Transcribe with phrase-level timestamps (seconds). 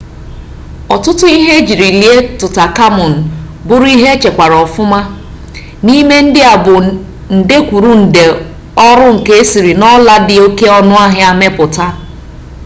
[0.93, 3.13] ọtụtụ ihe ejiri lie tụtankamun
[3.67, 4.99] bụrụ ihe echekwara ọfụma
[5.83, 6.75] n'ime ndị a bụ
[7.37, 8.23] nde kwuru nde
[8.87, 11.85] ọrụ nka esiri n'ọla dị oke ọnụ ahịa mepụta